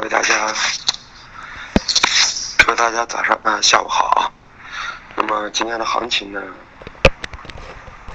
[0.00, 0.50] 各位大家，
[2.56, 4.32] 各位大家早上啊，下午好。
[5.14, 6.40] 那么今天的行情呢，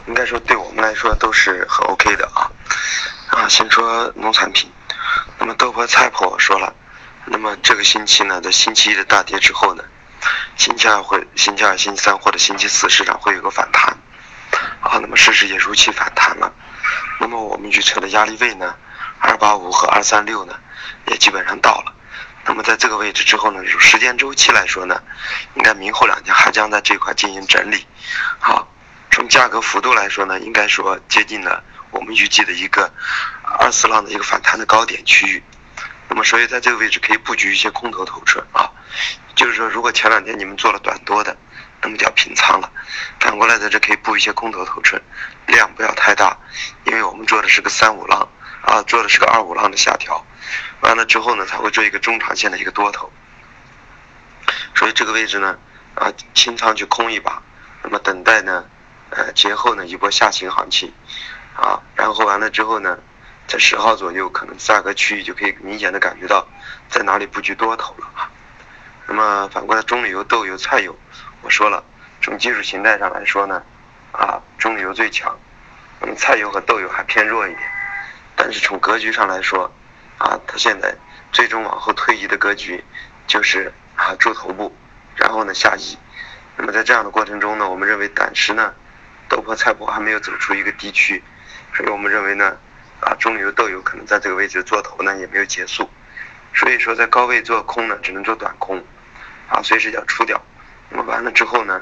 [0.07, 2.49] 应该说对我们来说都是很 OK 的啊。
[3.29, 4.71] 啊，先说农产品。
[5.37, 6.73] 那么豆粕、菜粕说了，
[7.25, 9.83] 那么这个星期呢，在星期一的大跌之后呢，
[10.57, 13.95] 星期二会、星期二、星期三或者星期四市场会有个反弹。
[14.81, 16.51] 啊，那么事实也如期反弹了。
[17.19, 18.75] 那么我们预测的压力位呢，
[19.25, 20.53] 二八五和二三六呢？
[21.07, 21.93] 也基本上到了，
[22.45, 25.01] 那么在这个位置之后呢，时间周期来说呢，
[25.55, 27.85] 应该明后两天还将在这块进行整理。
[28.39, 28.67] 好，
[29.11, 32.91] 从价格幅度来说呢，应该说接近了我们预计的一个
[33.59, 35.43] 二次浪的一个反弹的高点区域。
[36.07, 38.69] 那么所以在这个位置可以布局一些空头头寸啊，
[39.35, 41.35] 就是说如果前两天你们做了短多的，
[41.81, 42.71] 那么就要平仓了。
[43.19, 45.01] 反过来在这可以布一些空头头寸，
[45.47, 46.37] 量不要太大，
[46.85, 48.27] 因为我们做的是个三五浪
[48.65, 50.25] 啊，做的是个二五浪的下调。
[50.81, 53.11] 完了之后呢，才会做一个中长线的一个多头，
[54.75, 55.57] 所以这个位置呢，
[55.95, 57.41] 啊，清仓去空一把，
[57.81, 58.65] 那么等待呢，
[59.09, 60.93] 呃，节后呢一波下行行情，
[61.55, 62.99] 啊，然后完了之后呢，
[63.47, 66.47] 在十号左右，可能价格区域就可以明显的感觉到
[66.89, 68.29] 在哪里布局多头了啊。
[69.07, 70.95] 那么反过来，中榈油、豆油、菜油，
[71.41, 71.83] 我说了，
[72.21, 73.63] 从技术形态上来说呢，
[74.11, 75.35] 啊，中榈油最强，
[75.99, 77.61] 那么菜油和豆油还偏弱一点，
[78.35, 79.71] 但是从格局上来说。
[80.17, 80.95] 啊，它现在
[81.33, 82.81] 最终往后推移的格局
[83.27, 84.73] 就是啊筑头部，
[85.17, 85.97] 然后呢下移。
[86.55, 88.73] 那么在这样的过程中呢，我们认为暂时呢
[89.27, 91.21] 豆粕菜粕还没有走出一个低区，
[91.73, 92.57] 所以我们认为呢
[93.01, 95.89] 啊中油豆油可能在这个位置做头呢也没有结束，
[96.53, 98.81] 所以说在高位做空呢只能做短空，
[99.49, 100.41] 啊随时要出掉。
[100.89, 101.81] 那么完了之后呢，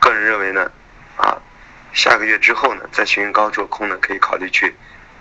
[0.00, 0.72] 个人认为呢
[1.18, 1.36] 啊
[1.92, 4.74] 下个月之后呢再寻高做空呢可以考虑去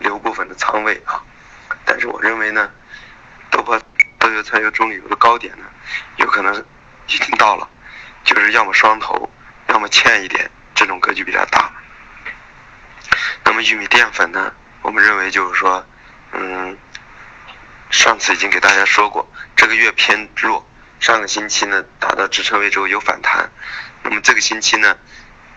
[0.03, 1.23] 留部分的仓位啊。
[1.85, 2.69] 但是我认为呢，
[3.49, 3.81] 豆粕、
[4.19, 5.65] 豆油、菜油、中榈油的高点呢，
[6.17, 6.55] 有可能
[7.07, 7.67] 已经到了，
[8.23, 9.29] 就是要么双头，
[9.69, 11.71] 要么欠一点，这种格局比较大。
[13.43, 15.85] 那么玉米淀粉呢，我们认为就是说，
[16.31, 16.77] 嗯，
[17.89, 20.65] 上次已经给大家说过，这个月偏弱，
[20.99, 23.51] 上个星期呢达到支撑位之后有反弹，
[24.03, 24.97] 那么这个星期呢，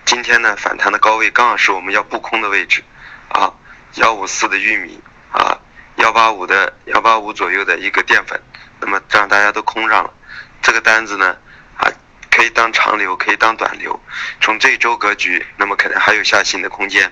[0.05, 2.83] 今天呢反弹的高位刚好是我们要布空的位置，
[3.29, 3.55] 啊，
[3.97, 5.01] 幺五四的玉米
[5.33, 5.59] 啊。
[5.97, 8.39] 幺八五的幺八五左右的一个淀粉，
[8.81, 10.13] 那么这样大家都空上了，
[10.61, 11.35] 这个单子呢，
[11.79, 11.91] 啊，
[12.31, 13.99] 可以当长流，可以当短流。
[14.43, 17.11] 从这一周格局，那么可能还有下行的空间。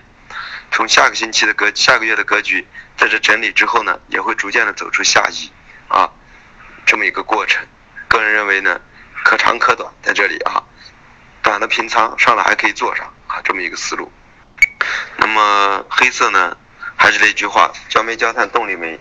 [0.71, 2.67] 从下个星期的格，下个月的格局，
[2.99, 5.51] 在这整理之后呢，也会逐渐的走出下移，
[5.89, 6.11] 啊，
[6.85, 7.67] 这么一个过程。
[8.07, 8.79] 个人认为呢，
[9.25, 10.63] 可长可短，在这里啊，
[11.43, 14.13] 短的平仓上来还可以做上啊，这么一个思路。
[15.17, 16.55] 那么黑色呢？
[16.97, 18.99] 还是那句话，焦煤、焦炭、动力煤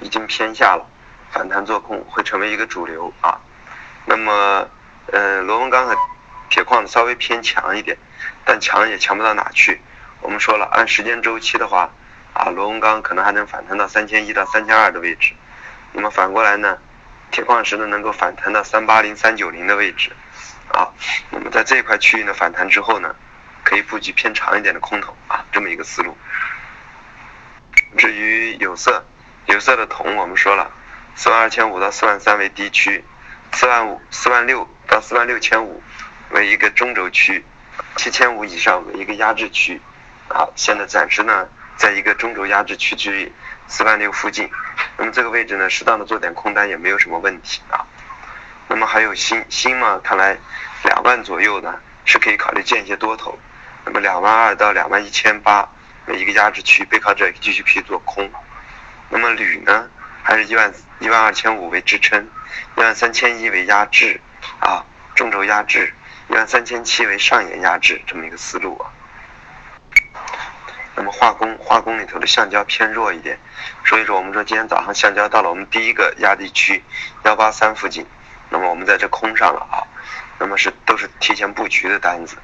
[0.00, 0.86] 已经偏下了，
[1.30, 3.38] 反弹做空会成为一个主流啊。
[4.04, 4.68] 那么，
[5.12, 5.96] 呃，螺纹钢和
[6.48, 7.96] 铁矿稍微偏强一点，
[8.44, 9.80] 但强也强不到哪去。
[10.20, 11.90] 我们说了，按时间周期的话，
[12.32, 15.32] 啊，螺纹钢可能还能反弹到三千一到三千二的位置。
[15.92, 16.78] 那么反过来呢，
[17.30, 20.10] 铁矿石呢能够反弹到三八零、三九零的位置，
[20.72, 20.88] 啊，
[21.30, 23.14] 那么在这一块区域呢反弹之后呢，
[23.62, 26.16] 可以布局偏长一点的空头啊，这么一个思路。
[27.96, 29.04] 至于有色，
[29.46, 30.70] 有色的铜，我们说了，
[31.14, 33.04] 四万二千五到四万三为低区，
[33.52, 35.82] 四万五、四万六到四万六千五
[36.30, 37.44] 为一个中轴区，
[37.96, 39.80] 七千五以上为一个压制区，
[40.28, 43.32] 啊，现在暂时呢，在一个中轴压制区之域，
[43.68, 44.50] 四万六附近，
[44.96, 47.84] 那么这个位置呢，适当的做点空单也没有什么问题啊。
[48.68, 50.36] 那么还有锌，锌嘛，看来
[50.84, 53.38] 两万左右呢是可以考虑建一些多头，
[53.84, 55.68] 那么两万二到两万一千八。
[56.08, 58.30] 一个压制区，背靠这继续可以做空。
[59.08, 59.88] 那么铝呢，
[60.22, 62.26] 还是一万一万二千五为支撑，
[62.76, 64.20] 一万三千一为压制，
[64.60, 65.92] 啊，中轴压制，
[66.28, 68.90] 一万三千七为上沿压制，这么一个思路啊。
[70.94, 73.38] 那么化工，化工里头的橡胶偏弱一点，
[73.84, 76.82] 所以说我们说今天早上橡胶到了我们第一个压力区
[77.24, 78.06] 幺八三附近，
[78.50, 79.80] 那么我们在这空上了啊，
[80.38, 82.36] 那么是都是提前布局的单子，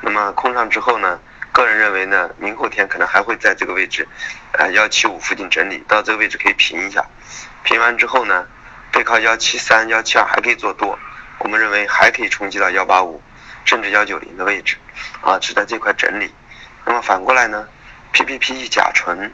[0.00, 1.20] 那么空上之后呢？
[1.52, 4.06] 个人认为呢，明后天可能还会在这个位置，
[4.52, 7.04] 呃幺七五附近整理，到这个位置可以平一下，
[7.64, 8.46] 平完之后呢，
[8.92, 10.96] 背靠幺七三、幺七二还可以做多，
[11.38, 13.20] 我们认为还可以冲击到幺八五，
[13.64, 14.76] 甚至幺九零的位置，
[15.22, 16.32] 啊，是在这块整理。
[16.84, 17.68] 那么反过来呢
[18.12, 19.32] ，PPP、甲醇，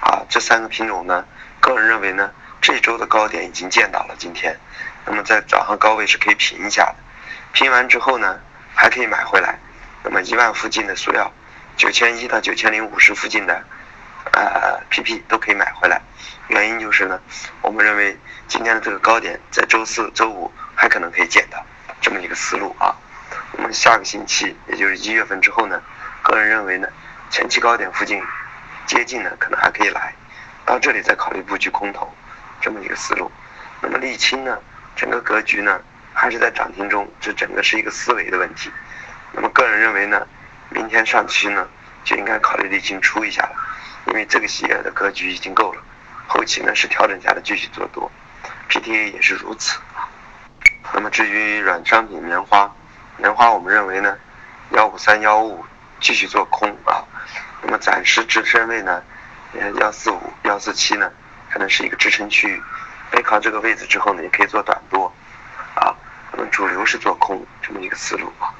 [0.00, 1.24] 啊这三个品种呢，
[1.60, 2.30] 个人认为呢，
[2.62, 4.58] 这周的高点已经见到了今天，
[5.04, 6.96] 那么在早上高位是可以平一下的，
[7.52, 8.40] 平完之后呢，
[8.74, 9.58] 还可以买回来，
[10.02, 11.30] 那么一万附近的塑料。
[11.78, 13.62] 九千一到九千零五十附近的，
[14.32, 16.02] 呃 PP 都可以买回来。
[16.48, 17.20] 原因就是呢，
[17.62, 21.64] 我们认为今天的这个高点在周四周五还可能可以见到，
[22.00, 22.92] 这么一个思路啊。
[23.52, 25.80] 我们下个星期，也就是一月份之后呢，
[26.22, 26.88] 个人认为呢，
[27.30, 28.20] 前期高点附近
[28.84, 30.12] 接近呢，可能还可以来，
[30.66, 32.12] 到这里再考虑布局空头，
[32.60, 33.30] 这么一个思路。
[33.80, 34.58] 那么沥青呢，
[34.96, 35.80] 整个格局呢
[36.12, 38.68] 还是在涨停中，这整个是一个思维的问题。
[39.30, 40.26] 那么个人认为呢，
[40.70, 41.66] 明天上期呢
[42.04, 43.54] 就应该考虑沥青出一下了，
[44.06, 45.82] 因为这个企业的格局已经够了。
[46.26, 48.10] 后期呢是调整下的继续做多
[48.68, 49.78] ，PTA 也是如此。
[50.92, 52.70] 那么至于软商品棉花，
[53.16, 54.16] 棉花我们认为呢，
[54.72, 55.64] 幺五三幺五
[56.00, 57.04] 继续做空啊。
[57.62, 59.02] 那么暂时支撑位呢，
[59.80, 61.10] 幺四五幺四七呢
[61.50, 62.62] 可能是一个支撑区域，
[63.10, 65.12] 背靠这个位置之后呢也可以做短多
[65.74, 65.96] 啊。
[66.32, 68.52] 那么主流是做空这么一个思路啊。